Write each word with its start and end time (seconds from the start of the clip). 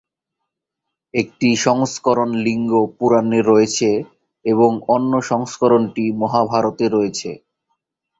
একটি 1.13 1.49
সংস্করণ 1.65 2.29
লিঙ্গ 2.45 2.71
পুরাণে 2.97 3.39
রয়েছে 3.41 3.89
এবং 4.45 4.71
অন্য 4.87 5.13
সংস্করণটি 5.31 6.05
মহাভারতে 6.21 6.85
রয়েছে। 6.87 7.29